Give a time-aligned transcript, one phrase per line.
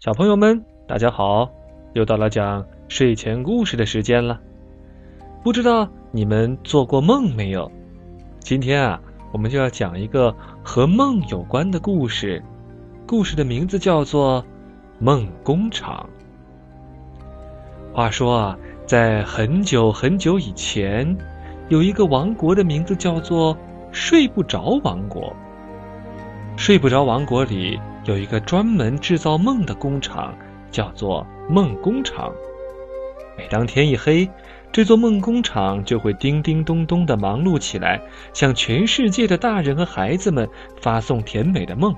[0.00, 1.50] 小朋友们，大家好！
[1.92, 4.40] 又到了讲睡前故事的时间了。
[5.44, 7.70] 不知道你们做过梦没有？
[8.38, 8.98] 今天啊，
[9.30, 10.34] 我们就要讲一个
[10.64, 12.42] 和梦有关的故事。
[13.06, 14.42] 故事的名字叫做
[14.98, 16.08] 《梦工厂》。
[17.94, 21.14] 话说啊，在很久很久以前，
[21.68, 23.54] 有一个王国的名字叫做
[23.92, 25.30] 睡不着王国。
[26.56, 27.78] 睡不着王国里。
[28.10, 30.34] 有一个专门制造梦的工厂，
[30.72, 32.32] 叫做梦工厂。
[33.38, 34.28] 每当天一黑，
[34.72, 38.02] 这座梦工厂就会叮叮咚咚的忙碌起来，
[38.32, 40.48] 向全世界的大人和孩子们
[40.80, 41.94] 发送甜美的梦，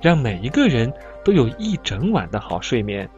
[0.00, 0.92] 让每一个人
[1.24, 3.10] 都有一整晚的好睡眠。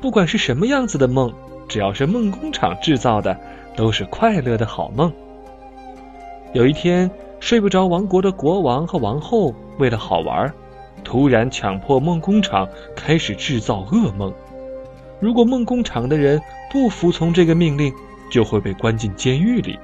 [0.00, 1.30] 不管是什么样子的梦，
[1.68, 3.38] 只要是梦工厂制造的，
[3.76, 5.12] 都是快乐的好梦。
[6.54, 7.10] 有一天，
[7.40, 10.50] 睡不着王国的国王和王后为了好玩。
[11.04, 14.32] 突然强迫梦工厂开始制造噩梦，
[15.20, 16.40] 如果梦工厂的人
[16.70, 17.92] 不服从这个命令，
[18.30, 19.78] 就会被关进监狱里。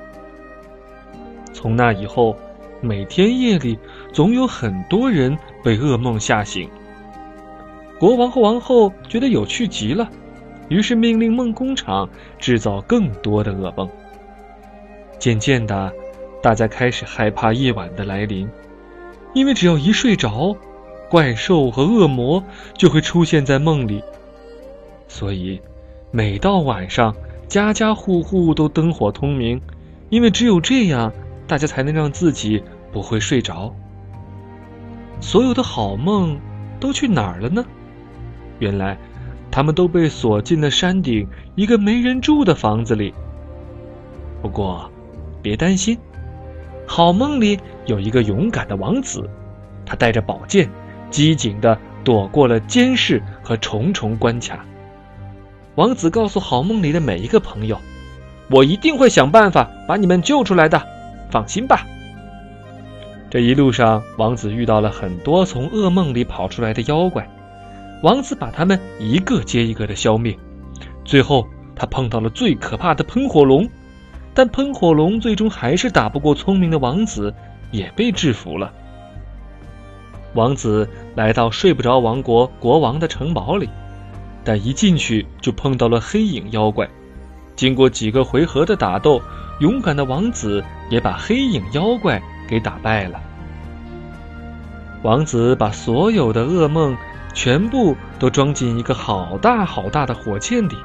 [1.53, 2.37] 从那以后，
[2.83, 3.79] 每天夜里
[4.13, 6.69] 总有很多人被噩梦吓醒。
[7.99, 10.07] 国王和王后觉得有趣极了，
[10.69, 12.07] 于是命令梦工厂
[12.39, 13.89] 制造更多的噩梦。
[15.19, 15.91] 渐渐的，
[16.43, 18.47] 大家开始害怕夜晚的来临，
[19.33, 20.55] 因为只要一睡着。
[21.15, 22.43] 怪兽和恶魔
[22.77, 24.03] 就会出现在梦里，
[25.07, 25.61] 所以
[26.11, 27.15] 每到晚上，
[27.47, 29.63] 家家户户都灯火通明，
[30.09, 31.13] 因为只有这样，
[31.47, 33.73] 大家才能让自己不会睡着。
[35.21, 36.37] 所有的好梦
[36.81, 37.65] 都去哪儿了呢？
[38.59, 38.99] 原来，
[39.53, 43.15] 他们都被锁进了山顶一个没人住的房子里。
[44.43, 44.91] 不过，
[45.41, 45.97] 别担心，
[46.89, 47.57] 好梦里
[47.87, 49.31] 有一个勇敢的王子，
[49.87, 50.69] 他带着宝剑。
[51.15, 54.67] 机警的躲过了监视和重重关卡。
[55.77, 57.79] 王子告诉好梦里的每一个朋友
[58.51, 60.83] ：“我一定会想办法把你们救出来的，
[61.31, 61.87] 放心吧。”
[63.31, 67.29] 这一路上，王子遇到了很多从噩梦里跑出来的妖怪，
[68.03, 70.37] 王子把他们一个接一个的消灭。
[71.05, 71.47] 最后，
[71.77, 73.69] 他碰到了最可怕的喷火龙，
[74.35, 77.33] 但喷火龙最终还是打不过聪明的王子，
[77.71, 78.73] 也被制服了。
[80.35, 83.69] 王子来到睡不着王国国王的城堡里，
[84.43, 86.89] 但一进去就碰到了黑影妖怪。
[87.57, 89.23] 经过几个回合的打斗，
[89.61, 93.21] 勇敢的王子也把黑影妖怪给打败了。
[95.03, 96.97] 王子把所有的噩梦
[97.33, 100.77] 全部都装进一个好大好大的火箭里，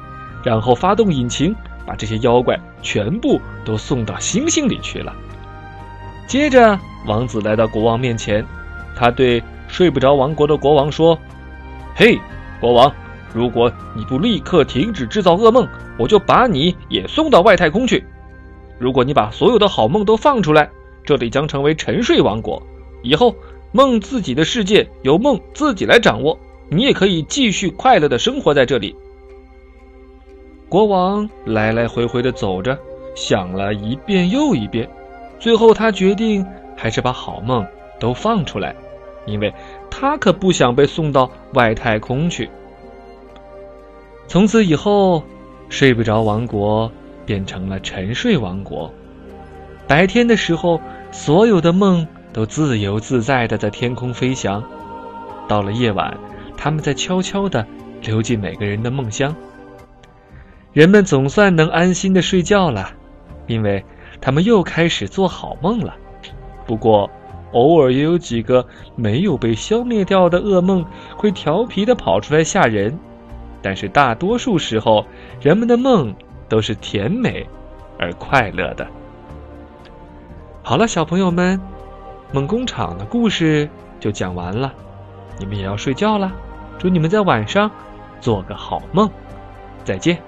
[0.44, 1.52] 然后发动引擎，
[1.84, 5.12] 把这些妖怪全部都送到星星里去了。
[6.28, 8.46] 接着，王子来到国王面前。
[8.94, 11.18] 他对睡不着王国的国王说
[11.94, 12.18] ：“嘿，
[12.60, 12.92] 国王，
[13.32, 15.66] 如果你不立刻停止制造噩梦，
[15.98, 18.04] 我就把你也送到外太空去。
[18.78, 20.70] 如果你把所有的好梦都放出来，
[21.04, 22.62] 这里将成为沉睡王国。
[23.02, 23.34] 以后
[23.72, 28.94] 梦自己的世界由梦自己来掌握，你也可以继续快乐的生活在这里。”
[30.68, 32.78] 国王来来回回的走着，
[33.16, 34.88] 想了一遍又一遍，
[35.38, 36.46] 最后他决定
[36.76, 37.66] 还是把好梦。
[38.00, 38.74] 都放出来，
[39.26, 39.54] 因为
[39.88, 42.50] 他可不想被送到外太空去。
[44.26, 45.22] 从此以后，
[45.68, 46.90] 睡不着王国
[47.26, 48.92] 变成了沉睡王国。
[49.86, 50.80] 白天的时候，
[51.12, 54.62] 所有的梦都自由自在的在天空飞翔；
[55.48, 56.16] 到了夜晚，
[56.56, 57.66] 他们在悄悄的
[58.02, 59.34] 流进每个人的梦乡。
[60.72, 62.92] 人们总算能安心的睡觉了，
[63.48, 63.84] 因为
[64.20, 65.96] 他们又开始做好梦了。
[66.66, 67.10] 不过，
[67.52, 70.84] 偶尔也有几个没有被消灭掉的噩梦
[71.16, 72.98] 会调皮的跑出来吓人，
[73.60, 75.04] 但是大多数时候，
[75.40, 76.14] 人们的梦
[76.48, 77.46] 都是甜美
[77.98, 78.86] 而快乐的。
[80.62, 81.60] 好了，小朋友们，
[82.32, 83.68] 梦工厂的故事
[83.98, 84.72] 就讲完了，
[85.38, 86.32] 你们也要睡觉了。
[86.78, 87.70] 祝你们在晚上
[88.20, 89.10] 做个好梦，
[89.84, 90.22] 再见。